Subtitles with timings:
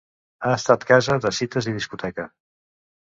[0.47, 2.27] Ha estat casa de cites i discoteca.